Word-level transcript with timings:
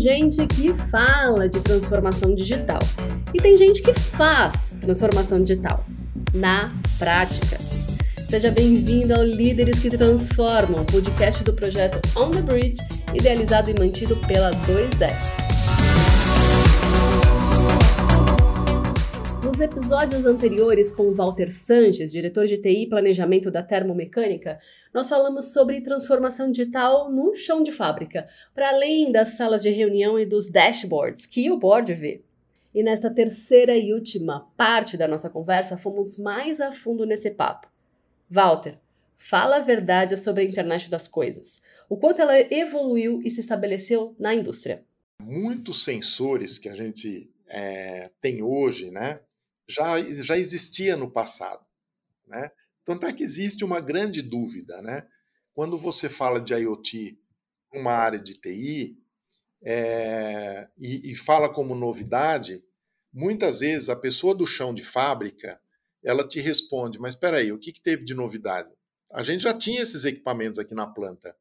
gente 0.00 0.46
que 0.46 0.72
fala 0.72 1.46
de 1.46 1.60
transformação 1.60 2.34
digital 2.34 2.78
e 3.34 3.38
tem 3.38 3.54
gente 3.54 3.82
que 3.82 3.92
faz 3.92 4.74
transformação 4.80 5.44
digital 5.44 5.84
na 6.32 6.72
prática. 6.98 7.58
Seja 8.26 8.50
bem-vindo 8.50 9.14
ao 9.14 9.22
Líderes 9.22 9.80
que 9.80 9.90
Transformam, 9.90 10.86
podcast 10.86 11.44
do 11.44 11.52
projeto 11.52 12.00
On 12.16 12.30
the 12.30 12.40
Bridge, 12.40 12.78
idealizado 13.12 13.70
e 13.70 13.78
mantido 13.78 14.16
pela 14.26 14.50
2S. 14.50 15.39
Nos 19.60 19.68
episódios 19.68 20.24
anteriores 20.24 20.90
com 20.90 21.02
o 21.02 21.14
Walter 21.14 21.50
Sanches, 21.50 22.12
diretor 22.12 22.46
de 22.46 22.56
TI 22.56 22.84
e 22.84 22.88
planejamento 22.88 23.50
da 23.50 23.62
Termomecânica, 23.62 24.58
nós 24.90 25.06
falamos 25.06 25.52
sobre 25.52 25.82
transformação 25.82 26.50
digital 26.50 27.12
no 27.12 27.34
chão 27.34 27.62
de 27.62 27.70
fábrica, 27.70 28.26
para 28.54 28.70
além 28.70 29.12
das 29.12 29.36
salas 29.36 29.62
de 29.62 29.68
reunião 29.68 30.18
e 30.18 30.24
dos 30.24 30.50
dashboards 30.50 31.26
que 31.26 31.50
o 31.50 31.58
board 31.58 31.92
vê. 31.92 32.22
E 32.74 32.82
nesta 32.82 33.10
terceira 33.10 33.76
e 33.76 33.92
última 33.92 34.50
parte 34.56 34.96
da 34.96 35.06
nossa 35.06 35.28
conversa, 35.28 35.76
fomos 35.76 36.16
mais 36.16 36.58
a 36.58 36.72
fundo 36.72 37.04
nesse 37.04 37.30
papo. 37.30 37.68
Walter, 38.30 38.78
fala 39.14 39.56
a 39.56 39.60
verdade 39.60 40.16
sobre 40.16 40.42
a 40.42 40.46
internet 40.46 40.88
das 40.88 41.06
coisas. 41.06 41.60
O 41.86 41.98
quanto 41.98 42.22
ela 42.22 42.40
evoluiu 42.50 43.20
e 43.22 43.30
se 43.30 43.40
estabeleceu 43.40 44.16
na 44.18 44.34
indústria. 44.34 44.82
Muitos 45.22 45.84
sensores 45.84 46.56
que 46.56 46.70
a 46.70 46.74
gente 46.74 47.30
é, 47.46 48.10
tem 48.22 48.42
hoje, 48.42 48.90
né? 48.90 49.20
Já, 49.70 50.00
já 50.22 50.36
existia 50.36 50.96
no 50.96 51.10
passado. 51.10 51.64
Né? 52.26 52.50
Tanto 52.84 53.06
é 53.06 53.12
que 53.12 53.22
existe 53.22 53.64
uma 53.64 53.80
grande 53.80 54.22
dúvida. 54.22 54.80
Né? 54.82 55.06
Quando 55.54 55.78
você 55.78 56.08
fala 56.08 56.40
de 56.40 56.52
IoT 56.54 57.18
numa 57.72 57.92
área 57.92 58.18
de 58.18 58.34
TI 58.34 58.98
é, 59.62 60.68
e, 60.78 61.12
e 61.12 61.14
fala 61.14 61.52
como 61.52 61.74
novidade, 61.74 62.62
muitas 63.12 63.60
vezes 63.60 63.88
a 63.88 63.96
pessoa 63.96 64.34
do 64.34 64.46
chão 64.46 64.74
de 64.74 64.82
fábrica 64.82 65.60
ela 66.02 66.26
te 66.26 66.40
responde, 66.40 66.98
mas 66.98 67.14
espera 67.14 67.38
aí, 67.38 67.52
o 67.52 67.58
que, 67.58 67.72
que 67.72 67.80
teve 67.80 68.04
de 68.04 68.14
novidade? 68.14 68.70
A 69.12 69.22
gente 69.22 69.42
já 69.42 69.56
tinha 69.56 69.82
esses 69.82 70.04
equipamentos 70.04 70.58
aqui 70.58 70.74
na 70.74 70.86
planta, 70.86 71.36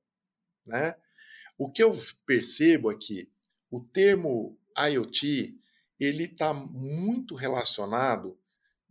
né? 0.65 0.95
O 1.57 1.71
que 1.71 1.81
eu 1.81 1.97
percebo 2.25 2.89
aqui, 2.89 3.31
o 3.71 3.79
termo 3.79 4.57
IoT 4.77 5.57
ele 5.99 6.25
está 6.25 6.53
muito 6.53 7.35
relacionado 7.35 8.39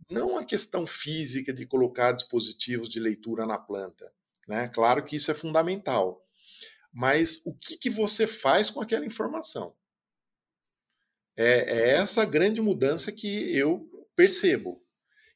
não 0.09 0.37
à 0.37 0.45
questão 0.45 0.87
física 0.87 1.53
de 1.53 1.65
colocar 1.65 2.11
dispositivos 2.13 2.89
de 2.89 2.99
leitura 2.99 3.45
na 3.45 3.57
planta. 3.57 4.11
Né? 4.47 4.67
Claro 4.69 5.05
que 5.05 5.15
isso 5.15 5.29
é 5.29 5.33
fundamental. 5.33 6.25
Mas 6.91 7.41
o 7.45 7.53
que, 7.53 7.77
que 7.77 7.89
você 7.89 8.25
faz 8.25 8.69
com 8.69 8.81
aquela 8.81 9.05
informação? 9.05 9.75
É, 11.37 11.45
é 11.45 11.89
essa 11.95 12.25
grande 12.25 12.61
mudança 12.61 13.11
que 13.11 13.55
eu 13.55 13.87
percebo. 14.15 14.83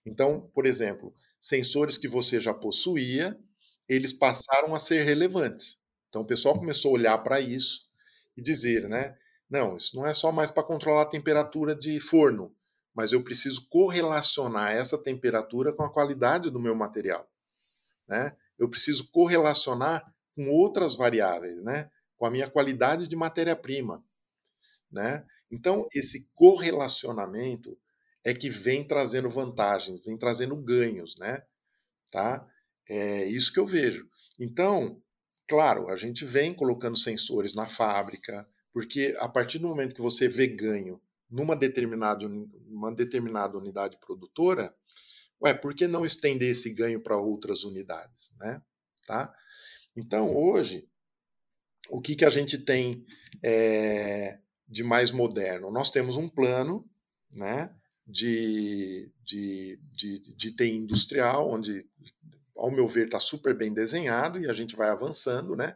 Então, 0.06 0.50
por 0.54 0.66
exemplo, 0.66 1.16
sensores 1.40 1.98
que 1.98 2.08
você 2.08 2.40
já 2.40 2.54
possuía, 2.54 3.38
eles 3.88 4.12
passaram 4.12 4.74
a 4.76 4.80
ser 4.80 5.04
relevantes. 5.04 5.78
Então, 6.10 6.22
o 6.22 6.28
pessoal 6.28 6.58
começou 6.58 6.92
a 6.92 6.94
olhar 6.94 7.18
para 7.20 7.40
isso 7.40 7.88
e 8.36 8.42
dizer, 8.42 8.90
né? 8.90 9.18
Não, 9.54 9.78
isso 9.78 9.96
não 9.96 10.08
é 10.08 10.16
só 10.16 10.32
mais 10.32 10.50
para 10.50 10.64
controlar 10.64 11.04
a 11.04 11.10
temperatura 11.12 11.76
de 11.76 12.00
forno, 12.00 12.52
mas 12.92 13.12
eu 13.12 13.24
preciso 13.24 13.70
correlacionar 13.70 14.72
essa 14.72 14.98
temperatura 14.98 15.72
com 15.72 15.84
a 15.84 15.94
qualidade 15.94 16.50
do 16.50 16.60
meu 16.60 16.74
material. 16.74 17.30
Né? 18.08 18.36
Eu 18.58 18.68
preciso 18.68 19.12
correlacionar 19.12 20.12
com 20.36 20.50
outras 20.50 20.96
variáveis, 20.96 21.64
né? 21.64 21.92
com 22.18 22.26
a 22.26 22.32
minha 22.32 22.50
qualidade 22.50 23.08
de 23.08 23.16
matéria-prima. 23.16 24.04
Né? 24.92 25.24
Então, 25.52 25.88
esse 25.94 26.32
correlacionamento 26.34 27.78
é 28.24 28.34
que 28.34 28.50
vem 28.50 28.84
trazendo 28.88 29.30
vantagens, 29.30 30.04
vem 30.04 30.18
trazendo 30.18 30.56
ganhos. 30.56 31.16
Né? 31.20 31.44
Tá? 32.10 32.44
É 32.90 33.26
isso 33.26 33.54
que 33.54 33.60
eu 33.60 33.68
vejo. 33.68 34.10
Então, 34.40 35.00
claro, 35.48 35.92
a 35.92 35.96
gente 35.96 36.26
vem 36.26 36.56
colocando 36.56 36.98
sensores 36.98 37.54
na 37.54 37.68
fábrica, 37.70 38.48
porque 38.74 39.16
a 39.20 39.30
partir 39.30 39.60
do 39.60 39.68
momento 39.68 39.96
que 39.96 40.02
você 40.02 40.28
vê 40.28 40.48
ganho 40.48 41.00
numa 41.30 41.56
determinada, 41.56 42.28
uma 42.68 42.94
determinada 42.94 43.58
unidade 43.58 43.98
produtora, 43.98 44.76
ué, 45.42 45.54
por 45.54 45.76
que 45.76 45.88
não 45.88 46.06
estender 46.06 46.52
esse 46.52 46.70
ganho 46.72 47.00
para 47.00 47.18
outras 47.18 47.64
unidades, 47.64 48.32
né? 48.40 48.62
Tá? 49.06 49.34
Então, 49.96 50.36
hoje, 50.36 50.88
o 51.90 52.02
que, 52.02 52.16
que 52.16 52.26
a 52.26 52.30
gente 52.30 52.58
tem 52.58 53.06
é, 53.44 54.40
de 54.68 54.84
mais 54.84 55.12
moderno? 55.12 55.70
Nós 55.70 55.92
temos 55.92 56.16
um 56.16 56.28
plano 56.28 56.90
né, 57.30 57.76
de, 58.08 59.12
de, 59.24 59.80
de, 59.92 60.36
de 60.36 60.56
TI 60.56 60.72
industrial, 60.72 61.50
onde, 61.50 61.86
ao 62.56 62.72
meu 62.72 62.88
ver, 62.88 63.06
está 63.06 63.20
super 63.20 63.56
bem 63.56 63.74
desenhado 63.74 64.40
e 64.40 64.50
a 64.50 64.54
gente 64.54 64.76
vai 64.76 64.90
avançando, 64.90 65.56
né? 65.56 65.76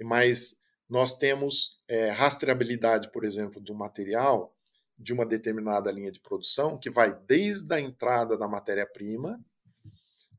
Mas 0.00 0.59
nós 0.90 1.16
temos 1.16 1.80
é, 1.86 2.10
rastreabilidade, 2.10 3.12
por 3.12 3.24
exemplo, 3.24 3.60
do 3.60 3.72
material 3.72 4.52
de 4.98 5.12
uma 5.12 5.24
determinada 5.24 5.90
linha 5.90 6.10
de 6.10 6.20
produção, 6.20 6.76
que 6.76 6.90
vai 6.90 7.16
desde 7.26 7.72
a 7.72 7.80
entrada 7.80 8.36
da 8.36 8.48
matéria-prima, 8.48 9.40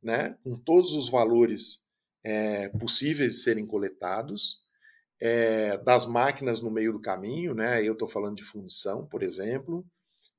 né, 0.03 0.37
com 0.43 0.55
todos 0.55 0.93
os 0.93 1.09
valores 1.09 1.89
é, 2.23 2.67
possíveis 2.69 3.35
de 3.35 3.39
serem 3.39 3.65
coletados, 3.65 4.59
é, 5.19 5.77
das 5.77 6.05
máquinas 6.05 6.61
no 6.61 6.69
meio 6.69 6.91
do 6.91 7.01
caminho, 7.01 7.55
né, 7.55 7.81
eu 7.81 7.93
estou 7.93 8.09
falando 8.09 8.35
de 8.35 8.43
fundição, 8.43 9.05
por 9.07 9.23
exemplo, 9.23 9.85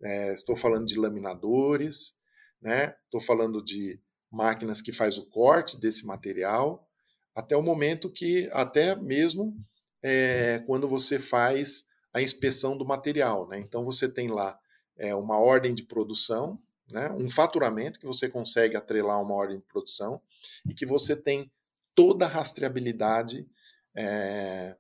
é, 0.02 0.34
estou 0.34 0.56
falando 0.56 0.86
de 0.86 0.98
laminadores, 0.98 2.14
né, 2.60 2.94
estou 3.04 3.20
falando 3.20 3.64
de 3.64 3.98
máquinas 4.30 4.82
que 4.82 4.92
faz 4.92 5.16
o 5.16 5.28
corte 5.30 5.80
desse 5.80 6.04
material, 6.04 6.86
até 7.34 7.56
o 7.56 7.62
momento 7.62 8.12
que 8.12 8.48
até 8.52 8.94
mesmo 8.94 9.56
é, 10.02 10.62
quando 10.66 10.88
você 10.88 11.18
faz 11.18 11.86
a 12.12 12.20
inspeção 12.20 12.76
do 12.76 12.84
material. 12.84 13.48
Né? 13.48 13.58
Então 13.58 13.84
você 13.84 14.08
tem 14.08 14.28
lá 14.28 14.58
é, 14.96 15.14
uma 15.14 15.38
ordem 15.38 15.74
de 15.74 15.82
produção, 15.82 16.58
né? 16.88 17.10
um 17.12 17.30
faturamento 17.30 17.98
que 17.98 18.06
você 18.06 18.28
consegue 18.28 18.76
atrelar 18.76 19.22
uma 19.22 19.34
ordem 19.34 19.58
de 19.58 19.64
produção 19.64 20.20
e 20.68 20.74
que 20.74 20.84
você 20.84 21.16
tem 21.16 21.50
toda 21.94 22.26
a 22.26 22.28
rastreabilidade 22.28 23.46
é, 23.94 24.76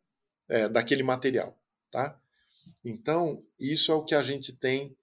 é, 0.48 0.68
daquele 0.68 1.02
material. 1.02 1.56
Tá? 1.90 2.18
Então, 2.84 3.44
isso 3.58 3.92
é 3.92 3.94
o 3.94 4.04
que 4.04 4.14
a 4.14 4.22
gente 4.22 4.56
tem 4.56 4.96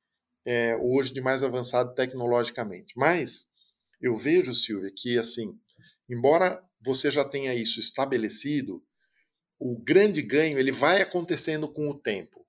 é, 0.46 0.76
hoje 0.78 1.14
de 1.14 1.22
mais 1.22 1.44
avançado 1.44 1.94
tecnologicamente. 1.94 2.94
Mas 2.98 3.48
eu 4.02 4.16
vejo, 4.16 4.54
Silvia, 4.54 4.92
que 4.96 5.18
assim, 5.18 5.58
embora 6.10 6.64
você 6.82 7.12
já 7.12 7.26
tenha 7.26 7.54
isso 7.54 7.80
estabelecido, 7.80 8.84
o 9.60 9.78
grande 9.78 10.22
ganho 10.22 10.58
ele 10.58 10.72
vai 10.72 11.02
acontecendo 11.02 11.68
com 11.68 11.90
o 11.90 12.00
tempo. 12.00 12.46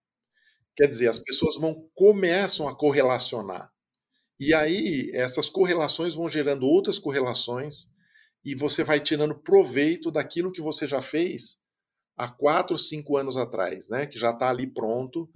Quer 0.76 0.86
dizer, 0.86 1.08
as 1.08 1.18
pessoas 1.18 1.56
vão 1.56 1.88
começam 1.94 2.68
a 2.68 2.76
correlacionar. 2.76 3.70
E 4.38 4.54
aí 4.54 5.10
essas 5.12 5.50
correlações 5.50 6.14
vão 6.14 6.30
gerando 6.30 6.64
outras 6.64 6.98
correlações 6.98 7.88
e 8.44 8.54
você 8.54 8.82
vai 8.84 9.00
tirando 9.00 9.34
proveito 9.34 10.10
daquilo 10.10 10.52
que 10.52 10.62
você 10.62 10.86
já 10.86 11.02
fez 11.02 11.58
há 12.16 12.28
quatro, 12.28 12.78
cinco 12.78 13.16
anos 13.16 13.36
atrás, 13.36 13.88
né? 13.88 14.06
Que 14.06 14.18
já 14.18 14.30
está 14.30 14.48
ali 14.48 14.66
pronto, 14.66 15.28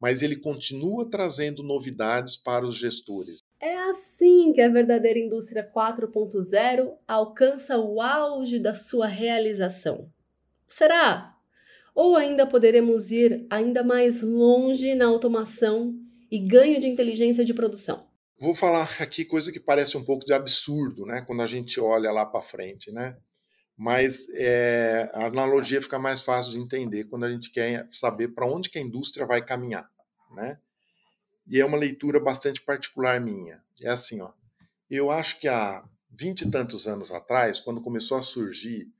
mas 0.00 0.22
ele 0.22 0.36
continua 0.36 1.08
trazendo 1.08 1.62
novidades 1.62 2.36
para 2.36 2.66
os 2.66 2.76
gestores. 2.76 3.38
É 3.60 3.76
assim 3.88 4.52
que 4.52 4.60
a 4.60 4.68
verdadeira 4.68 5.18
indústria 5.18 5.68
4.0 5.68 6.92
alcança 7.06 7.78
o 7.78 8.00
auge 8.00 8.58
da 8.58 8.74
sua 8.74 9.06
realização. 9.06 10.08
Será? 10.72 11.36
Ou 11.94 12.16
ainda 12.16 12.46
poderemos 12.46 13.10
ir 13.10 13.46
ainda 13.50 13.84
mais 13.84 14.22
longe 14.22 14.94
na 14.94 15.04
automação 15.04 15.94
e 16.30 16.38
ganho 16.38 16.80
de 16.80 16.88
inteligência 16.88 17.44
de 17.44 17.52
produção? 17.52 18.08
Vou 18.40 18.54
falar 18.54 18.90
aqui 18.98 19.22
coisa 19.22 19.52
que 19.52 19.60
parece 19.60 19.98
um 19.98 20.04
pouco 20.04 20.24
de 20.24 20.32
absurdo, 20.32 21.04
né? 21.04 21.20
Quando 21.26 21.42
a 21.42 21.46
gente 21.46 21.78
olha 21.78 22.10
lá 22.10 22.24
para 22.24 22.40
frente, 22.40 22.90
né? 22.90 23.14
Mas 23.76 24.26
é, 24.30 25.10
a 25.12 25.26
analogia 25.26 25.82
fica 25.82 25.98
mais 25.98 26.22
fácil 26.22 26.52
de 26.52 26.58
entender 26.58 27.04
quando 27.04 27.24
a 27.24 27.30
gente 27.30 27.52
quer 27.52 27.86
saber 27.92 28.28
para 28.28 28.46
onde 28.46 28.70
que 28.70 28.78
a 28.78 28.82
indústria 28.82 29.26
vai 29.26 29.44
caminhar, 29.44 29.90
né? 30.34 30.58
E 31.46 31.60
é 31.60 31.66
uma 31.66 31.76
leitura 31.76 32.18
bastante 32.18 32.62
particular 32.62 33.20
minha. 33.20 33.62
É 33.82 33.90
assim, 33.90 34.22
ó. 34.22 34.30
Eu 34.90 35.10
acho 35.10 35.38
que 35.38 35.48
há 35.48 35.84
vinte 36.10 36.42
e 36.42 36.50
tantos 36.50 36.86
anos 36.86 37.10
atrás, 37.10 37.60
quando 37.60 37.82
começou 37.82 38.16
a 38.16 38.22
surgir 38.22 38.90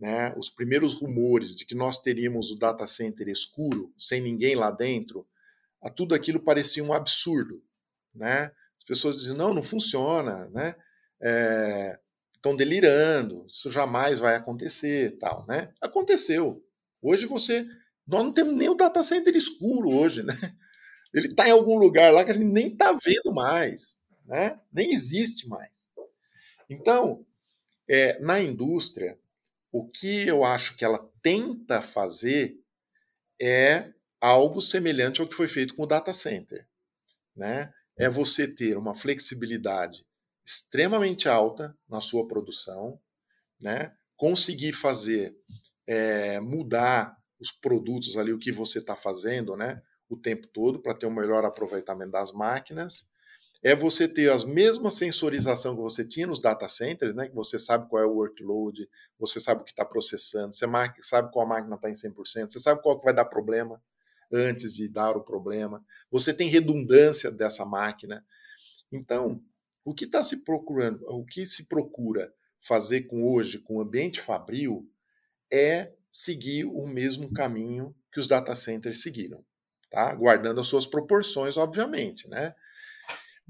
né, 0.00 0.34
os 0.36 0.48
primeiros 0.48 0.94
rumores 0.94 1.54
de 1.54 1.66
que 1.66 1.74
nós 1.74 2.00
teríamos 2.00 2.50
o 2.50 2.58
data 2.58 2.86
center 2.86 3.28
escuro, 3.28 3.92
sem 3.98 4.20
ninguém 4.20 4.54
lá 4.54 4.70
dentro, 4.70 5.26
a 5.82 5.90
tudo 5.90 6.14
aquilo 6.14 6.40
parecia 6.40 6.82
um 6.82 6.92
absurdo. 6.92 7.62
Né? 8.14 8.50
As 8.78 8.84
pessoas 8.86 9.16
diziam, 9.16 9.36
não, 9.36 9.52
não 9.52 9.62
funciona, 9.62 10.48
né? 10.48 10.74
É, 11.20 11.98
estão 12.34 12.56
delirando, 12.56 13.44
isso 13.46 13.70
jamais 13.70 14.18
vai 14.18 14.34
acontecer, 14.34 15.18
tal, 15.18 15.46
né? 15.46 15.70
Aconteceu. 15.82 16.64
Hoje 17.02 17.26
você 17.26 17.66
Nós 18.06 18.24
não 18.24 18.32
temos 18.32 18.54
nem 18.54 18.70
o 18.70 18.74
data 18.74 19.02
center 19.02 19.36
escuro 19.36 19.90
hoje, 19.90 20.22
né? 20.22 20.34
Ele 21.12 21.28
está 21.28 21.46
em 21.46 21.52
algum 21.52 21.78
lugar 21.78 22.10
lá 22.12 22.24
que 22.24 22.30
a 22.30 22.34
gente 22.34 22.46
nem 22.46 22.68
está 22.68 22.92
vendo 22.92 23.34
mais, 23.34 23.98
né? 24.24 24.58
Nem 24.72 24.94
existe 24.94 25.46
mais. 25.46 25.86
Então, 26.70 27.26
é, 27.86 28.18
na 28.20 28.40
indústria, 28.40 29.18
o 29.72 29.88
que 29.88 30.26
eu 30.26 30.44
acho 30.44 30.76
que 30.76 30.84
ela 30.84 31.08
tenta 31.22 31.82
fazer 31.82 32.58
é 33.40 33.92
algo 34.20 34.60
semelhante 34.60 35.20
ao 35.20 35.26
que 35.26 35.34
foi 35.34 35.48
feito 35.48 35.74
com 35.74 35.84
o 35.84 35.86
data 35.86 36.12
center, 36.12 36.66
né? 37.34 37.72
É 37.96 38.08
você 38.08 38.46
ter 38.48 38.76
uma 38.76 38.94
flexibilidade 38.94 40.04
extremamente 40.44 41.28
alta 41.28 41.76
na 41.88 42.00
sua 42.00 42.26
produção, 42.26 43.00
né? 43.60 43.94
Conseguir 44.16 44.72
fazer 44.72 45.36
é, 45.86 46.40
mudar 46.40 47.16
os 47.38 47.50
produtos 47.50 48.16
ali, 48.16 48.32
o 48.32 48.38
que 48.38 48.52
você 48.52 48.78
está 48.78 48.94
fazendo, 48.96 49.56
né? 49.56 49.82
O 50.08 50.16
tempo 50.16 50.46
todo 50.48 50.80
para 50.80 50.94
ter 50.94 51.06
um 51.06 51.14
melhor 51.14 51.44
aproveitamento 51.44 52.12
das 52.12 52.32
máquinas. 52.32 53.06
É 53.62 53.74
você 53.74 54.08
ter 54.08 54.30
as 54.32 54.44
mesmas 54.44 54.94
sensorização 54.94 55.76
que 55.76 55.82
você 55.82 56.02
tinha 56.02 56.26
nos 56.26 56.40
data 56.40 56.66
centers, 56.66 57.14
né? 57.14 57.28
Que 57.28 57.34
você 57.34 57.58
sabe 57.58 57.88
qual 57.88 58.02
é 58.02 58.06
o 58.06 58.14
workload, 58.14 58.88
você 59.18 59.38
sabe 59.38 59.60
o 59.60 59.64
que 59.64 59.70
está 59.70 59.84
processando, 59.84 60.54
você 60.54 60.66
sabe 61.02 61.30
qual 61.30 61.46
máquina 61.46 61.76
está 61.76 61.90
em 61.90 61.94
100%, 61.94 62.52
você 62.52 62.58
sabe 62.58 62.80
qual 62.82 62.98
que 62.98 63.04
vai 63.04 63.14
dar 63.14 63.26
problema 63.26 63.80
antes 64.32 64.74
de 64.74 64.88
dar 64.88 65.16
o 65.16 65.22
problema. 65.22 65.84
Você 66.10 66.32
tem 66.32 66.48
redundância 66.48 67.30
dessa 67.30 67.64
máquina. 67.66 68.24
Então, 68.90 69.42
o 69.84 69.94
que 69.94 70.04
está 70.04 70.22
se 70.22 70.38
procurando, 70.38 71.04
o 71.08 71.24
que 71.24 71.46
se 71.46 71.68
procura 71.68 72.32
fazer 72.60 73.02
com 73.02 73.30
hoje, 73.30 73.58
com 73.58 73.76
o 73.76 73.80
ambiente 73.80 74.20
fabril, 74.20 74.88
é 75.50 75.92
seguir 76.12 76.64
o 76.64 76.86
mesmo 76.86 77.32
caminho 77.32 77.94
que 78.12 78.20
os 78.20 78.26
data 78.26 78.54
centers 78.54 79.02
seguiram, 79.02 79.44
tá? 79.90 80.14
Guardando 80.14 80.60
as 80.60 80.66
suas 80.66 80.86
proporções, 80.86 81.56
obviamente, 81.56 82.28
né? 82.28 82.54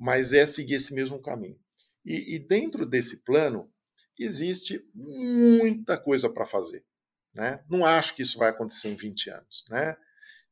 Mas 0.01 0.33
é 0.33 0.47
seguir 0.47 0.75
esse 0.77 0.95
mesmo 0.95 1.21
caminho. 1.21 1.59
E, 2.05 2.37
e 2.37 2.39
dentro 2.39 2.87
desse 2.87 3.19
plano 3.19 3.71
existe 4.19 4.81
muita 4.95 5.99
coisa 5.99 6.29
para 6.29 6.47
fazer, 6.47 6.85
né? 7.35 7.63
Não 7.69 7.85
acho 7.85 8.15
que 8.15 8.23
isso 8.23 8.39
vai 8.39 8.51
acontecer 8.51 8.89
em 8.89 8.97
20 8.97 9.31
anos, 9.31 9.67
né? 9.69 9.97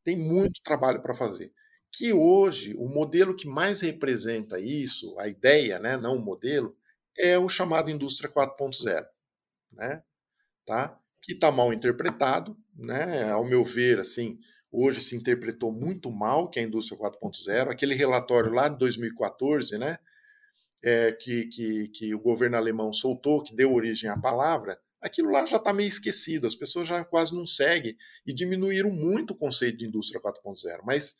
Tem 0.04 0.16
muito 0.16 0.62
trabalho 0.62 1.02
para 1.02 1.14
fazer. 1.14 1.52
Que 1.90 2.12
hoje 2.12 2.74
o 2.76 2.88
modelo 2.88 3.34
que 3.34 3.48
mais 3.48 3.80
representa 3.80 4.60
isso, 4.60 5.18
a 5.18 5.28
ideia, 5.28 5.78
né, 5.78 5.96
não 5.96 6.16
o 6.16 6.24
modelo, 6.24 6.76
é 7.16 7.38
o 7.38 7.48
chamado 7.48 7.90
indústria 7.90 8.30
4.0, 8.30 9.06
né? 9.72 10.02
Tá? 10.66 11.00
que 11.22 11.32
está 11.32 11.50
mal 11.50 11.72
interpretado, 11.72 12.56
né? 12.74 13.30
Ao 13.30 13.44
meu 13.44 13.64
ver, 13.64 13.98
assim, 13.98 14.38
hoje 14.70 15.00
se 15.00 15.16
interpretou 15.16 15.72
muito 15.72 16.10
mal 16.10 16.50
que 16.50 16.58
é 16.58 16.62
a 16.62 16.66
indústria 16.66 16.98
4.0. 16.98 17.70
Aquele 17.70 17.94
relatório 17.94 18.52
lá 18.52 18.68
de 18.68 18.78
2014, 18.78 19.78
né? 19.78 19.98
É, 20.82 21.10
que, 21.12 21.46
que, 21.46 21.88
que 21.88 22.14
o 22.14 22.20
governo 22.20 22.56
alemão 22.56 22.92
soltou, 22.92 23.42
que 23.42 23.54
deu 23.54 23.74
origem 23.74 24.08
à 24.08 24.16
palavra, 24.16 24.78
aquilo 25.00 25.30
lá 25.30 25.44
já 25.44 25.56
está 25.56 25.72
meio 25.72 25.88
esquecido, 25.88 26.46
as 26.46 26.54
pessoas 26.54 26.88
já 26.88 27.04
quase 27.04 27.34
não 27.34 27.46
seguem 27.46 27.96
e 28.24 28.32
diminuíram 28.32 28.90
muito 28.90 29.32
o 29.32 29.36
conceito 29.36 29.78
de 29.78 29.86
indústria 29.86 30.20
4.0. 30.20 30.80
Mas 30.84 31.16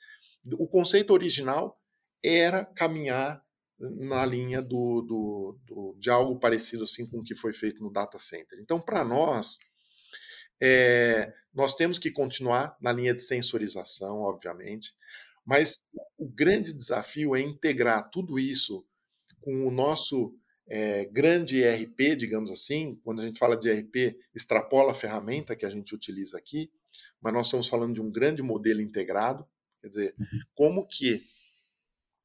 o 0.53 0.67
conceito 0.69 1.13
original 1.13 1.77
era 2.23 2.65
caminhar 2.65 3.43
na 3.79 4.27
linha 4.27 4.61
do, 4.61 5.03
do, 5.03 5.59
do, 5.65 5.97
de 5.99 6.11
algo 6.11 6.39
parecido 6.39 6.85
assim 6.85 7.09
com 7.09 7.19
o 7.19 7.23
que 7.23 7.37
foi 7.37 7.53
feito 7.53 7.83
no 7.83 7.93
data 7.93 8.19
center. 8.19 8.59
Então, 8.61 8.81
para 8.81 9.05
nós, 9.05 9.59
é, 10.61 11.33
nós 11.55 11.75
temos 11.75 11.99
que 11.99 12.11
continuar 12.11 12.77
na 12.81 12.93
linha 12.93 13.15
de 13.15 13.23
sensorização, 13.23 14.21
obviamente, 14.21 14.93
mas 15.45 15.79
o 16.19 16.29
grande 16.29 16.73
desafio 16.73 17.35
é 17.35 17.41
integrar 17.41 18.11
tudo 18.11 18.39
isso 18.39 18.87
com 19.41 19.67
o 19.67 19.71
nosso 19.71 20.37
é, 20.69 21.07
grande 21.07 21.63
ERP, 21.63 22.17
digamos 22.17 22.51
assim. 22.51 23.01
Quando 23.03 23.23
a 23.23 23.27
gente 23.27 23.39
fala 23.39 23.57
de 23.57 23.69
ERP, 23.69 24.17
extrapola 24.35 24.93
a 24.93 24.95
ferramenta 24.95 25.57
que 25.57 25.65
a 25.65 25.71
gente 25.71 25.95
utiliza 25.95 26.37
aqui, 26.37 26.71
mas 27.21 27.33
nós 27.33 27.47
estamos 27.47 27.67
falando 27.67 27.95
de 27.95 28.01
um 28.01 28.11
grande 28.11 28.43
modelo 28.43 28.81
integrado. 28.81 29.47
Quer 29.81 29.89
dizer, 29.89 30.15
uhum. 30.19 30.41
como 30.55 30.87
que 30.87 31.23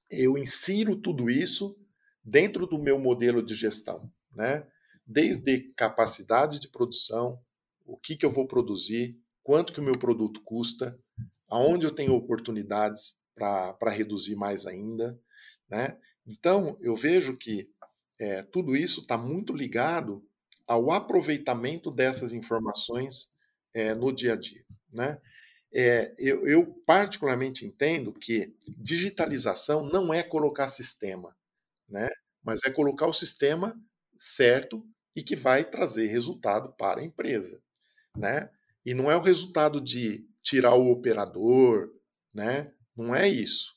eu 0.09 0.37
insiro 0.37 0.95
tudo 0.95 1.29
isso 1.29 1.77
dentro 2.23 2.67
do 2.67 2.77
meu 2.77 2.99
modelo 2.99 3.43
de 3.43 3.55
gestão, 3.55 4.11
né? 4.33 4.67
Desde 5.05 5.59
capacidade 5.75 6.59
de 6.59 6.69
produção, 6.69 7.39
o 7.85 7.97
que, 7.97 8.15
que 8.15 8.25
eu 8.25 8.31
vou 8.31 8.47
produzir, 8.47 9.17
quanto 9.43 9.73
que 9.73 9.79
o 9.79 9.83
meu 9.83 9.97
produto 9.97 10.41
custa, 10.41 10.97
aonde 11.49 11.85
eu 11.85 11.93
tenho 11.93 12.15
oportunidades 12.15 13.21
para 13.35 13.91
reduzir 13.91 14.35
mais 14.35 14.65
ainda. 14.65 15.19
Né? 15.69 15.97
Então, 16.25 16.77
eu 16.81 16.95
vejo 16.95 17.37
que 17.37 17.69
é, 18.19 18.43
tudo 18.43 18.75
isso 18.75 19.01
está 19.01 19.17
muito 19.17 19.53
ligado 19.53 20.25
ao 20.65 20.91
aproveitamento 20.91 21.91
dessas 21.91 22.33
informações 22.33 23.31
é, 23.73 23.93
no 23.93 24.13
dia 24.13 24.33
a 24.33 24.35
dia. 24.35 24.63
Né? 24.91 25.19
É, 25.73 26.13
eu, 26.17 26.47
eu, 26.47 26.65
particularmente 26.85 27.65
entendo 27.65 28.13
que 28.13 28.55
digitalização 28.77 29.83
não 29.85 30.13
é 30.13 30.23
colocar 30.23 30.69
sistema, 30.69 31.35
né? 31.89 32.09
mas 32.43 32.61
é 32.63 32.69
colocar 32.69 33.07
o 33.07 33.13
sistema 33.13 33.75
certo 34.19 34.85
e 35.15 35.21
que 35.21 35.35
vai 35.35 35.63
trazer 35.63 36.07
resultado 36.07 36.73
para 36.77 37.01
a 37.01 37.03
empresa 37.03 37.61
né? 38.17 38.49
E 38.85 38.93
não 38.93 39.11
é 39.11 39.17
o 39.17 39.21
resultado 39.21 39.79
de 39.79 40.25
tirar 40.41 40.75
o 40.75 40.91
operador, 40.91 41.89
né? 42.33 42.71
Não 42.95 43.15
é 43.15 43.27
isso. 43.27 43.73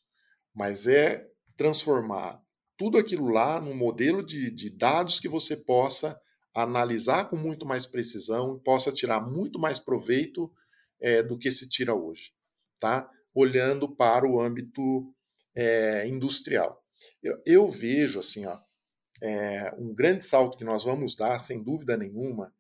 Mas 0.55 0.87
é 0.87 1.27
transformar 1.57 2.41
tudo 2.77 2.99
aquilo 2.99 3.29
lá 3.29 3.61
num 3.61 3.75
modelo 3.75 4.25
de, 4.25 4.51
de 4.51 4.71
dados 4.71 5.19
que 5.19 5.29
você 5.29 5.57
possa 5.57 6.21
analisar 6.55 7.29
com 7.29 7.37
muito 7.37 7.67
mais 7.67 7.87
precisão 7.87 8.57
e 8.57 8.61
possa 8.61 8.93
tirar 8.93 9.21
muito 9.21 9.59
mais 9.59 9.79
proveito 9.79 10.51
é, 11.01 11.23
do 11.23 11.39
que 11.39 11.53
se 11.53 11.69
tira 11.69 11.95
hoje, 11.95 12.33
tá? 12.81 13.11
Olhando 13.35 13.95
para 13.95 14.27
o 14.27 14.41
âmbito 14.41 15.13
é, 15.55 16.07
industrial. 16.09 16.83
Eu, 17.23 17.43
eu, 17.45 17.71
vejo 17.71 18.21
assim, 18.21 18.47
ó, 18.47 18.59
é, 19.23 19.75
um 19.79 19.95
grande 19.95 20.25
salto 20.25 20.57
que 20.57 20.65
nós 20.65 20.85
vamos 20.85 21.15
dar, 21.15 21.39
sem 21.39 21.63
dúvida 21.63 21.97
nenhuma, 21.97 22.53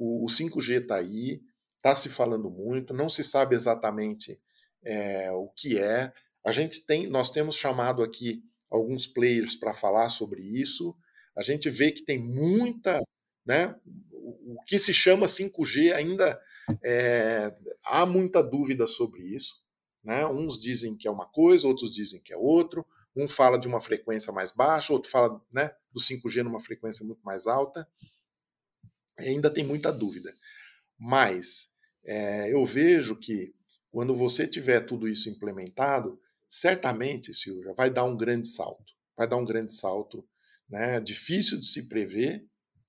o, 0.00 0.24
o 0.24 0.28
5G 0.28 0.80
está 0.80 0.96
aí, 0.96 1.42
está 1.76 1.94
se 1.94 2.08
falando 2.08 2.50
muito, 2.50 2.94
não 2.94 3.10
se 3.10 3.22
sabe 3.22 3.54
exatamente 3.54 4.40
é, 4.82 5.30
o 5.30 5.48
que 5.48 5.78
é. 5.78 6.10
A 6.44 6.50
gente 6.50 6.80
tem, 6.86 7.06
nós 7.06 7.30
temos 7.30 7.54
chamado 7.54 8.02
aqui 8.02 8.42
alguns 8.70 9.06
players 9.06 9.54
para 9.56 9.74
falar 9.74 10.08
sobre 10.08 10.40
isso. 10.40 10.96
A 11.36 11.42
gente 11.42 11.68
vê 11.68 11.92
que 11.92 12.02
tem 12.02 12.18
muita, 12.18 12.98
né? 13.44 13.76
O, 14.10 14.54
o 14.54 14.64
que 14.66 14.78
se 14.78 14.94
chama 14.94 15.26
5G 15.26 15.92
ainda 15.92 16.40
é, 16.82 17.54
há 17.84 18.06
muita 18.06 18.42
dúvida 18.42 18.86
sobre 18.86 19.22
isso. 19.22 19.62
Né? 20.02 20.26
Uns 20.26 20.58
dizem 20.58 20.96
que 20.96 21.06
é 21.06 21.10
uma 21.10 21.26
coisa, 21.26 21.68
outros 21.68 21.92
dizem 21.92 22.22
que 22.22 22.32
é 22.32 22.36
outro. 22.38 22.86
Um 23.14 23.28
fala 23.28 23.58
de 23.58 23.68
uma 23.68 23.82
frequência 23.82 24.32
mais 24.32 24.50
baixa, 24.50 24.94
outro 24.94 25.10
fala 25.10 25.42
né, 25.52 25.74
do 25.92 26.00
5G 26.00 26.42
numa 26.42 26.60
frequência 26.60 27.04
muito 27.04 27.20
mais 27.22 27.46
alta 27.46 27.86
ainda 29.28 29.50
tem 29.50 29.64
muita 29.64 29.92
dúvida. 29.92 30.32
Mas 30.98 31.68
é, 32.04 32.52
eu 32.52 32.64
vejo 32.64 33.16
que 33.16 33.54
quando 33.90 34.14
você 34.14 34.46
tiver 34.46 34.80
tudo 34.80 35.08
isso 35.08 35.28
implementado, 35.28 36.20
certamente, 36.48 37.34
Silvia, 37.34 37.74
vai 37.74 37.90
dar 37.90 38.04
um 38.04 38.16
grande 38.16 38.46
salto. 38.46 38.92
Vai 39.16 39.28
dar 39.28 39.36
um 39.36 39.44
grande 39.44 39.74
salto, 39.74 40.26
né? 40.68 41.00
Difícil 41.00 41.58
de 41.58 41.66
se 41.66 41.88
prever, 41.88 42.46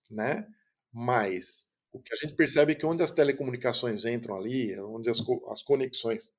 né? 0.09 0.47
Mas 0.93 1.65
o 1.91 1.99
que 1.99 2.13
a 2.13 2.17
gente 2.17 2.35
percebe 2.35 2.73
é 2.73 2.75
que 2.75 2.85
onde 2.85 3.03
as 3.03 3.11
telecomunicações 3.11 4.05
entram 4.05 4.35
ali, 4.35 4.79
onde 4.79 5.09
as, 5.09 5.19
as 5.49 5.61
conexões 5.61 6.31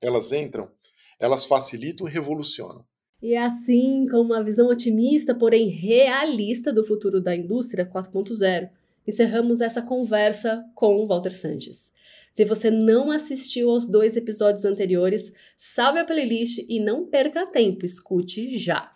elas 0.00 0.32
entram, 0.32 0.70
elas 1.18 1.44
facilitam 1.44 2.08
e 2.08 2.10
revolucionam. 2.10 2.84
E 3.20 3.34
é 3.34 3.44
assim, 3.44 4.06
com 4.08 4.20
uma 4.20 4.44
visão 4.44 4.68
otimista, 4.68 5.34
porém 5.34 5.68
realista 5.68 6.72
do 6.72 6.84
futuro 6.84 7.20
da 7.20 7.34
indústria 7.34 7.84
4.0, 7.84 8.70
encerramos 9.08 9.62
essa 9.62 9.80
conversa 9.80 10.64
com 10.74 10.96
o 10.96 11.06
Walter 11.06 11.34
Sanches. 11.34 11.90
Se 12.30 12.44
você 12.44 12.70
não 12.70 13.10
assistiu 13.10 13.70
aos 13.70 13.86
dois 13.86 14.16
episódios 14.16 14.66
anteriores, 14.66 15.32
salve 15.56 15.98
a 15.98 16.04
playlist 16.04 16.58
e 16.68 16.78
não 16.78 17.06
perca 17.06 17.46
tempo, 17.46 17.86
escute 17.86 18.58
já. 18.58 18.92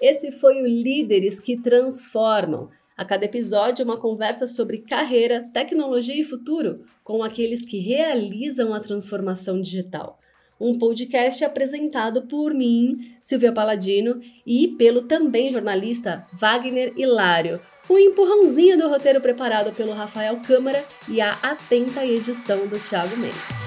Esse 0.00 0.30
foi 0.30 0.60
o 0.60 0.66
Líderes 0.66 1.40
que 1.40 1.56
Transformam. 1.56 2.68
A 2.96 3.04
cada 3.04 3.24
episódio, 3.24 3.84
uma 3.84 3.98
conversa 3.98 4.46
sobre 4.46 4.78
carreira, 4.78 5.48
tecnologia 5.52 6.14
e 6.14 6.22
futuro 6.22 6.84
com 7.02 7.22
aqueles 7.22 7.64
que 7.64 7.78
realizam 7.78 8.72
a 8.74 8.78
transformação 8.78 9.60
digital. 9.60 10.20
Um 10.60 10.78
podcast 10.78 11.44
apresentado 11.44 12.22
por 12.22 12.54
mim, 12.54 13.12
Silvia 13.20 13.52
Paladino, 13.52 14.20
e 14.46 14.68
pelo 14.68 15.02
também 15.02 15.50
jornalista 15.50 16.26
Wagner 16.32 16.92
Hilário 16.96 17.60
o 17.88 17.98
empurrãozinho 17.98 18.78
do 18.78 18.88
roteiro 18.88 19.20
preparado 19.20 19.72
pelo 19.72 19.92
Rafael 19.92 20.40
Câmara 20.46 20.82
e 21.08 21.20
a 21.20 21.32
atenta 21.42 22.04
edição 22.04 22.66
do 22.66 22.78
Thiago 22.78 23.16
Mendes. 23.16 23.63